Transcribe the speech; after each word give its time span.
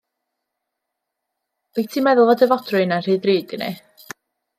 Wyt 1.75 1.91
ti'n 1.95 2.05
meddwl 2.07 2.31
fod 2.31 2.41
y 2.45 2.47
fodrwy 2.53 2.81
yna 2.87 2.99
yn 3.03 3.05
rhy 3.09 3.19
ddrud 3.27 3.55
i 3.59 3.61
ni? 3.65 3.69